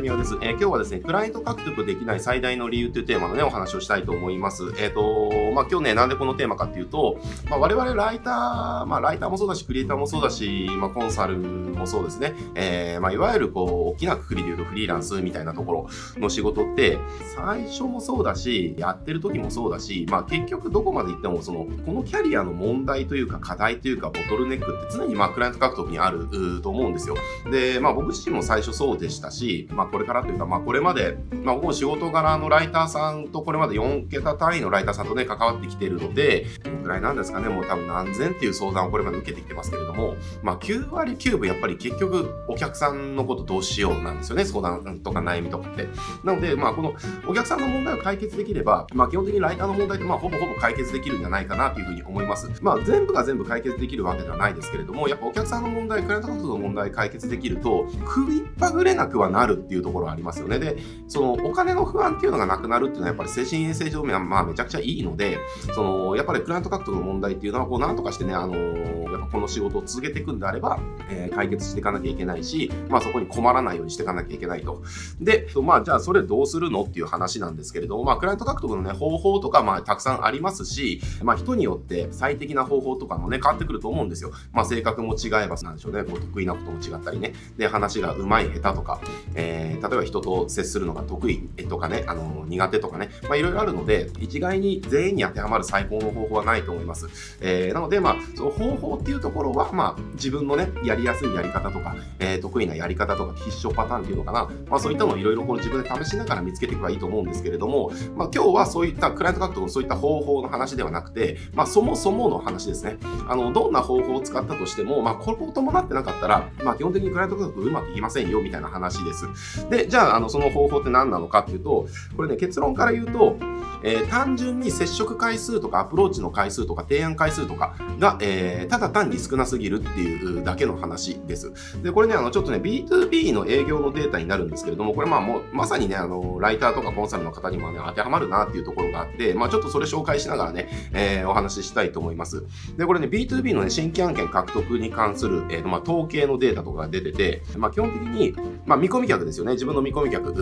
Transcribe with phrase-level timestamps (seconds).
[0.00, 0.34] です。
[0.40, 4.72] えー、今日はですね、クライアント獲得できない最大の理由というテーマのね、お話をしたいと思います。
[4.78, 16.98] えっ、ー、と、まあ、今日ね、なんでこのテーマかっていうと、まあ、我々ライター、まあ、ライターもそうだし、クリエイターもそうだし、まあ、コンサルもそうですね、えー、まあ、いわゆるこう、大きなくくりで言うとフリーランスみたいなところの仕事って、
[17.36, 26.28] 最初もそうだし、やってる時もそうだし、まあ、結局どこまで行っても、その、このキャリアの問題というか、課題というか、ボトルネックって常にまあ、クライアント獲得にある
[26.62, 27.16] と思うんですよ。
[27.50, 45.88] で、まあ、僕自身も最初そうでしたし、まあ、これからというか、まあ、これまで、まあ、僕も仕事柄のライターさんとこれまで4桁単位のライターさんとね、関わってきているので、どのくらいなんですかね、もう多分何千っていう相談をこれまで受けてきてますけれども、まあ、9割9分やっぱり結局お客さんのことどうしようなんですよね、相談とか悩みとかって。
[46.24, 46.94] なので、まあ、この
[47.26, 52.50] お客さんの問題を解決できれば、まあ、基本的にライターの問題って、まあ、ほぼほぼ解決できるんじゃないかなというふうに思います。
[52.62, 60.58] まあ、全部が全部解決できるわけではないですけれども、やっぱお客さんの問題、クライアントの問題解決できると、首っぱぐれなくはなるっていうところはありますよね。
[60.58, 65.27] で、そのお金の不安っていうのがなくなるっていうのはやっぱり精神衛生上面はまあめちゃくちゃいいので、
[65.74, 70.78] そのやっぱりクライアント獲得の問題っていうのはこうなんとかしてね、あのー、やっぱこの仕事を続けていくんであれば、
[71.10, 74.82] えー、解決していかなきゃいけないし、まあそこに困らないようにしていかなきゃいけないと。
[75.20, 84.32] で、まあじゃあそれどうするのっていう話なんですけれども、まあクライアント獲得のね、方法とかまあたくさんありますし、まあ人によって最適な方法とかもね、変わってくると思うんですよ。
[84.52, 87.32] まあ性格も違えば、なんでしょうね、こう得意なことも違ったりね。
[87.56, 89.00] で、話が上手い下手とか、
[89.34, 97.08] えー、例えば人と接するのが得意とかね、あの、苦手とかね、まあいろいろあるので、一概に全員に当てはまる最高の方法はないと思います。
[97.40, 112.98] えー、なので、まあ、その方法っていうところは、まあ、自分のね、やりやすいやり方とか、えー、得意なやり方とか、必勝パターンっていうのかな、まあそういったのをいろいろこの自分で試しながら見つけていけばいいと思うんですけれども、まあ今日はそういったクライアント獲得のそういった方法の話ではなくて、まあそもそもの話ですね。
[113.28, 119.68] あの、どんな方法を使ったとしても、まあこれを伴ってなかったら、まあ基本的にクライアント獲得うまくいきませんよ、みたいな話です。
[119.70, 121.86] で、じゃあ、あの、その方法って何なのかっていうと、
[122.16, 123.36] これね、結論から言うと、
[123.82, 131.52] えー、単純に接触回数とかアプローチの回数とか提案回数とかが、えー、ただ単に少なすぎるっていうだけの話です。
[131.82, 142.44] で、これね、あの、ちょっとね、B2B の営業のデータになるんですけれども、これまあもう、まさにね、あの、ライターとかコンサルの方にもね、当てはまるなっていうところがあって、まあちょっとそれ紹介しながらね、えー、お話ししたいと思います。
[142.76, 148.34] で、これね、B2B のね、新規案件獲得に関する、えーと、まあ統計のデータとかが出てて、まあ基本的に、
[148.66, 150.32] まあ見込み客ですよね、自分の見込み客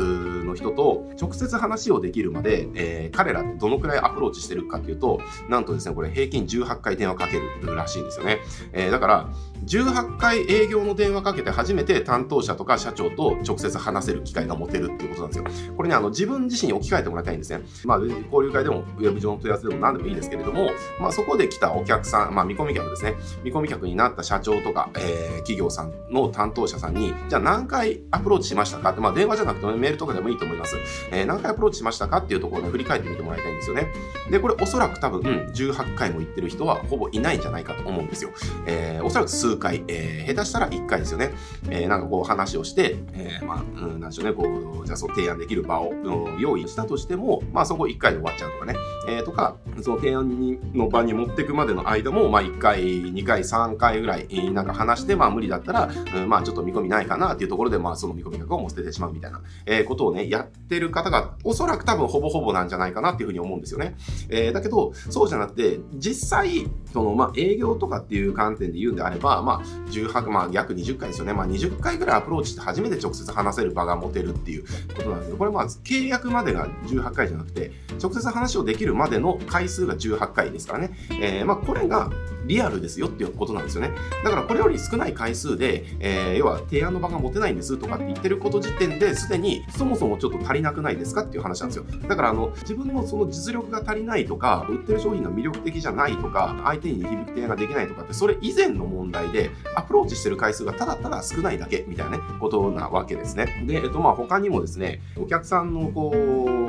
[0.45, 8.39] の人と直接話をできるまで、えー、彼らどのくらいアプローチしてるかっていうと、なんとですね、これ平均18回電話かけるらしいんですよね。
[8.73, 9.29] えー、だから、
[9.67, 15.75] 18回営業の電話かけて初めて担当者とか社長と直接話せる機会が持てるっていうことなんですよ。
[15.77, 17.65] これね、あの、自分自身に置き換えてもらいたいんですね。
[17.85, 23.17] まあ、交流会でも、ウェブ上の問い合わせでも何でもいいですけれども、まあ、そこで来たお客さん、まあ、見込み客ですね。
[23.43, 28.91] 見込み客になった社長とか、えー、企業さんの担当者さんに、じゃあ何回アプローチしましたか？
[28.91, 30.77] って、まあ、電話じゃなくてメールとかでもいいと思います。
[31.11, 33.89] えー、何回アプローチしましたかっていうところを、ね、振り返ってみてもらいたいんですよね。
[34.31, 35.21] で、これおそらく多分、
[35.53, 38.31] 18回も行ってる人はほぼいないんじゃないかと思うんですよ。
[38.67, 41.31] えー、おそらく数回、えー、下手したら1回ですよね。
[41.69, 45.93] えー、なんかこう話をして、えー、まあ、うん、なんでしょうね、こう、じゃあそう提案できる場を、
[46.39, 48.77] 用意したとしても、まあそこ1回で終わっちゃうとかね。
[49.09, 63.97] えー、とか、その提案の場に持っていくまでの間も、まあ1回、2回、3回ぐらい、なんか話して、まあ無理だったら、うん、まあちょっと見込みないかなっていうところで、まあその見込み額をもう捨ててしまうみたいな、えー、ことをね、やってる方が、おそらく多分ほぼほぼなんじゃないかなっていうふうに思うんですよね。
[64.29, 71.33] えー、だけど、そうじゃなくて、実際、その、まあ営業とかっていう観点で言うんであれば、まあ18、まあ約20回ですよね。
[71.33, 77.71] まあ20回ぐらいアプローチして初めて直接話せる場が持てるっていうことなんですけど、これまあ契約までが18回じゃなくて、
[78.03, 80.91] 直接話をできるまでの回数が18回ですからね。
[81.11, 82.11] えー、まあこれが
[82.47, 83.91] リアルですよっていうことなんですよね。
[84.25, 91.85] だからこれより少ない回数で、えー、要は提案の場が持てないんですとかって言ってること時点ですでにそもそもちょっと足りなくないですかっていう話なんですよ。
[92.09, 103.65] だからあの自分のその実力が足りないとか、売ってる商品が魅力的じゃないとか、相手に響く提案ができないとかって、それ以前の問題でアプローチしてる回数がただただ少ないだけみたいなね、ことなわけですね。
[103.67, 106.13] で、えっとまあ他にもですね、お客さんのこ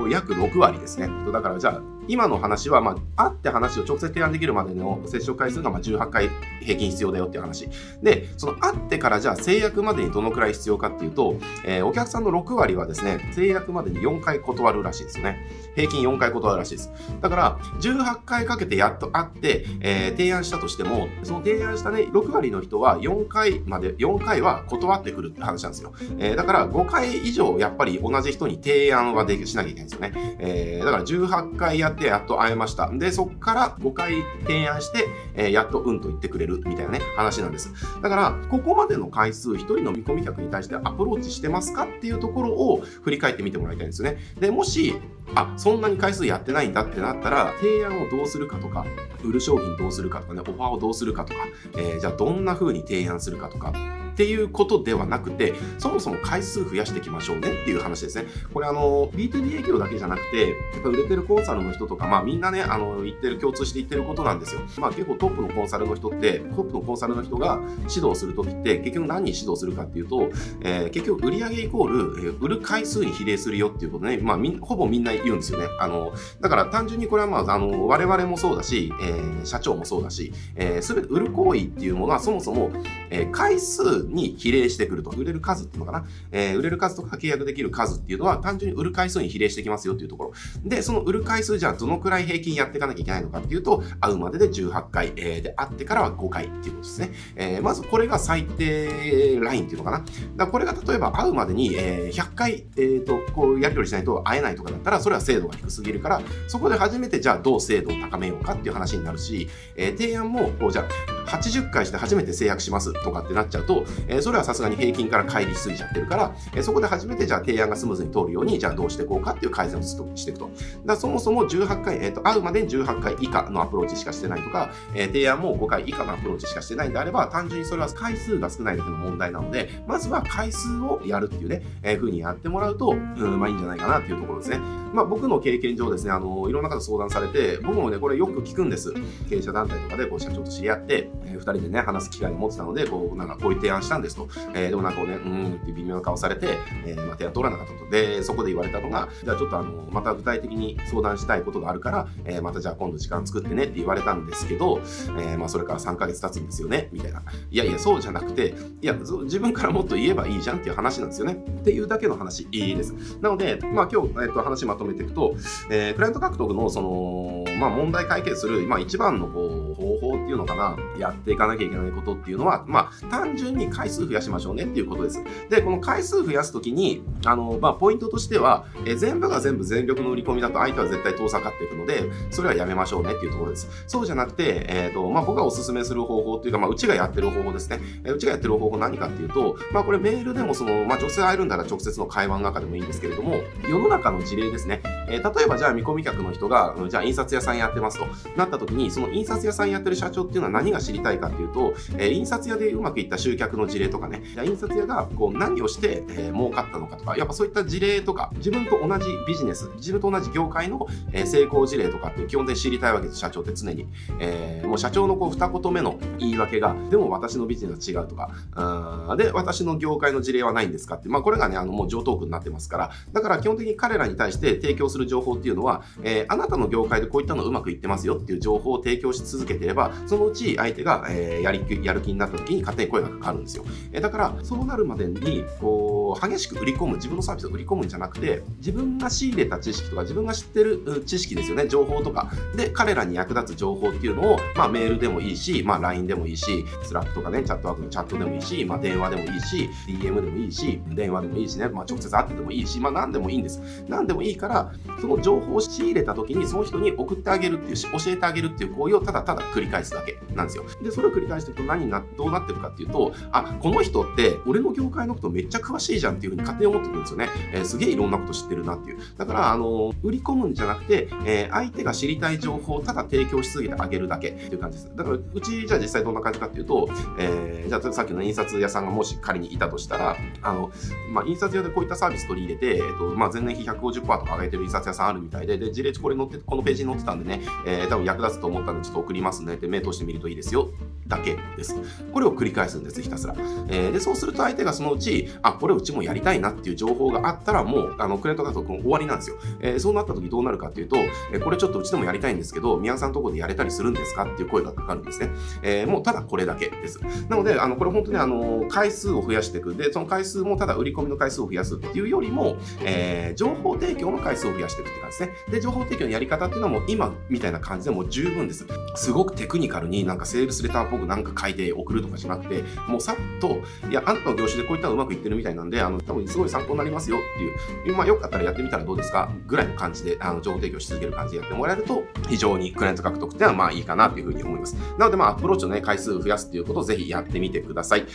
[0.05, 1.09] う、約6割ですね。
[1.31, 6.29] だからじゃあ今の話は、まあ、会って話を直接提案できるまでの接触回数がまあ18回
[6.61, 7.69] 平均必要だよっていう話。
[8.01, 15.47] で、その会ってからじゃあ制約までにどのくらい必要かっていうと、えー、お客さんの6割はですね、制約までに4回断るらしいですよね。
[15.75, 16.91] 平均4回断るらしいです。
[17.21, 25.93] だから、18回かけてやっと会って、えー、提案したとしても、その提案したね、6割の人は4回まで、4回は断ってくるって話なんですよ。
[26.19, 30.37] えー、だから5回以上やっぱり同じ人に提案はでしなきゃいけないんですよね。
[30.39, 32.89] えー、だから18回やっってやっと会えました。
[32.91, 34.13] で、そっから5回
[34.45, 37.73] 提案して、えー、やっとうんと言ってくれるみたいなね、話なんです。
[38.01, 44.19] だから、ここまでの回数、1人の見込み客に対してアプローチしてますかっていうところを振り返ってみてもらいたいんですよね。
[44.39, 44.93] で、もし、
[45.35, 48.85] あ、そんなに回数やってないんだってなったら、提案をどうするかとか、
[49.23, 51.39] 売る商品どうするかとかね、オファーをどうするかとか、
[51.77, 53.73] えー、じゃあどんな風に提案するかとか、
[54.17, 58.25] っていうことではなくて、そもそも回数増やしていきましょうねっていう話ですね。
[58.51, 64.61] これあの、B2B 営業だけじゃなくて、やっぱ売れてるコンサルの人とか、まあみんなね、あの、言ってる、共通して言ってることなんですよ。
[64.79, 67.59] まあ結構トップのコンサルの人って、トップのコンサルの人が
[67.93, 70.31] 指導するときって、結局何に指導するかっていうと、
[70.61, 75.67] えー、結局売上イコール、えー、売る回数に比例するよっていうことね、まあみほぼみんな言うんですよね。
[75.79, 82.71] あの、だから単純にこれはまあ、あの、我々もそうだし、えー、社長もそうだし、えー、すべて売る行為っていうものはそもそも、
[83.09, 85.11] えー、回数に比例してくると。
[85.17, 86.05] 売れる数っていうのかな。
[86.31, 90.33] えー、売れる数とか契約できる数っていうのは単純に売る回数に比例してきますよっていうところ。
[90.63, 97.11] で、その売る回数じゃあどのくらい平均やっていかなきゃいけないのかっていうと、会うまでで18回、えー、で、会ってからは5回っていうことですね。
[97.35, 100.05] えー、まずこれが最低ラインっていうのかな。
[100.35, 120.49] だこれが例えば会うまでに、えー、100回、えー、と、こうやり取りしないと会えないとかだったら、それは精度が低すぎるから、そこで初めてじゃあどう精度を高めようかっていう話になるし、えー、提案も、こうじゃあ80回して初めて制約しますとかってなっちゃうと、え、それはさすがに平均から乖離しすぎちゃってるから、えそこで初めてじゃあ提案がスムーズに通るように、じゃあどうしていこうかっていう改善をしていくと。
[120.85, 134.59] だそもそも18回、えっ、ー、と、会うまでに18回以下のアプローチしかしてないとか、えー、提案も5回以下のアプローチしかしてないんであれば、単純にそれは回数が少ないだけの問題なので、まずは回数をやるっていうね、えー、風にやってもらうと、うん、まあいいんじゃないかなっていうところですね。
[134.93, 138.93] まあ僕の経験上ですね、あの、いろんな方相談されて、僕もね、これよく聞くんです。
[139.29, 144.27] 経営者団体とかで、こう、社長と知り合って、えー、2人でね、話す機会を持ってたので、こう、なんかこういう提案したんですと。
[144.53, 147.89] えー、でもなんかこうね、うんって微妙な顔されて、えー、まあ、提案通らなかったと。
[147.89, 154.79] で、そこで言われたのが、じゃあちょっとあの、また具体的に相談したいことがあるから、えー、またじゃあ今度時間作ってねって言われたんですけど、
[155.19, 157.23] えー、まあそれから3ヶ月経つんですよね、みたいな。
[157.51, 161.33] いやいや、そうじゃなくて、いや、自分からもっと言えばいいじゃんっていう話なんですよね。
[161.33, 162.93] っていうだけの話いいです。
[163.21, 165.35] なので、まあ今日、えっと、話まとめていくと、
[165.69, 169.66] えー、クライアント獲得のその、まあ問題解決する、まあ一番のこう、
[169.99, 175.23] 法っていうのかな、やっていかなきゃいけないことっていうのは、まあ単純に回数増やしましょうねっていうことです。
[175.49, 183.67] で、この回数増やすときに、あの、まあポイントとしては、え、全部が全部全力の売り込みだと相手は絶対遠ざかっていくので、それはやめましょうねっていうところです。
[183.87, 187.79] そうじゃなくて、えっ、ー、と、まあ僕がおすすめする方法っていうか、まあうちがやってる方法ですね。
[188.05, 194.81] え、うちがやってる方法何かっていうと、まあこれメールでもその、まあ女性会えるんだら直接の会話の中でもいいんですけれども、世の中の事例ですね。
[195.07, 198.05] えー、例えばじゃあ見込み客の人が、じゃあ印刷屋さんやってますと
[198.35, 213.87] なった時に、その印刷屋さんやってる社長っていうのは何が知りたいかっていうと、えー、印刷屋でうまくいった集客の事例とかね、印刷屋がこう何をして、えー、儲かったのかとか、やっぱそういった事例とか、自分と同じビジネス、自分と同じ業界の、えー、成功事例とかって基本的に知りたいわけです、社長って常に。
[214.19, 233.65] えー、もう社長のこう二言目の言い訳が、でも私のビジネスは違うとか、あで、私の業界の事例はないんですかって、まあこれがね、あのもう上等句になってますから、だから基本的に彼らに対して提供するする情報っていうのは、えー、あなたの業界でこういったのうまくいってますよっていう情報を提供し続けていれば、そのうち相手が、えー、やりやる気になった時に勝手に声がかかるんですよ。
[233.91, 253.61] えー、だから、そうなるまでに、こう、激しく売り込む、自分のサービスを売り込むんじゃなくて、自分が仕入れた知識とか、自分が知ってる知識ですよね、情報とか、で、彼らに役立つ情報っていうのを、まあ、メールでもいいし、まあ、LINE でもいいし、スラックとかね、チャットワークのチャットでもいいし、まあ、電話でもいいし、DM でもいいし、電話でもいいしね、まあ、直接会ってでもいいし、まあ、何でもいいんです。
[253.87, 260.65] 何でもいいから、その情報を仕入れた時に、その人に送ってあげるっていうし、教えてあげるっていう行為をただただ繰り返すだけなんですよ。
[260.81, 267.29] で、それを繰り返していくと何な、どうなってるかっていうと、あ、この人って俺の業界のことめっちゃ詳しいじゃんっていうふうに勝手に思ってくるんですよね。
[267.53, 268.99] えー、すげえいろんなこと知ってるなっていう。
[269.17, 274.95] だから、あの、売り込むんじゃなくて、えー、相手が知りたい情報をただ提供し続けてあげるだけっていう感じです。
[274.95, 276.89] だから、うちじゃあ実際どんな感じかっていうと、
[277.19, 280.71] えー、じゃあさっきの印刷屋さんがもし仮にいたとしたら、あの、
[281.11, 290.69] まあ、印刷屋でこういったサービス取り入れて、えっ、と、まあ、前年比150%とか上げてる印刷屋さんあるみたいで、で、事例値これ載って、このページに載ってたんでね、えー、多分役立つと思ったんでちょっと送りますねって目通してみるといいですよ。
[291.07, 291.75] だけです。
[292.11, 293.35] これを繰り返すんです、ひたすら。
[293.69, 299.37] えー、で、そうすると相手がそのうち、あ、これうちもやりたいなっていう情報があったら、もう、あの、クレート獲得終わりなんですよ。
[299.59, 300.97] えー、そうなった時どうなるかっていうと、
[301.31, 305.29] えー、これちょっとうちでもやりたいんですけど、宮さんのとこでやれたりするんですかっていう声がかかるんですね。
[305.61, 306.99] えー、もうただこれだけです。
[307.29, 309.77] なので、あの、これ本当にあの、回数を増やしていくん。
[309.77, 315.35] で、その回数もただ売り込みの回数を増やすっていうよりも、えー、情報提供の回数を増やしていくって感じですね。
[315.51, 318.65] で、情報提供のやり方っていうのはもう今みたいな感じでもう十分です。
[318.95, 334.75] すごくテクニカルになんかセールスレターこくなんか書いて送るとかじゃなくて、もうさっと、いや、あんたの業種でこういったのうまくいってるみたいなんで、あの、多分すごい参考になりますよっていう、まあ、よかったらやってみたらどうですかぐらいの感じで、あの、情報提供し続ける感じでやってもらえると、非常にクライアント獲得っていうのはまあいいかなというふうに思います。
[334.97, 338.05] なので、まあ、アプローチのね、回数を増やすっていうことをぜひやってみてください。